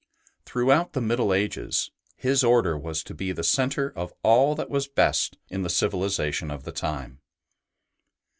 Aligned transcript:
Throughout 0.45 0.93
the 0.93 0.99
Middle 0.99 1.31
Ages 1.31 1.91
his 2.15 2.43
Order 2.43 2.75
was 2.75 3.03
to 3.03 3.13
be 3.13 3.31
the 3.31 3.43
centre 3.43 3.93
of 3.95 4.11
all 4.23 4.55
that 4.55 4.67
was 4.71 4.87
best 4.87 5.37
in 5.49 5.61
the 5.61 5.69
civilization 5.69 6.49
of 6.49 6.63
the 6.63 6.71
time. 6.71 7.19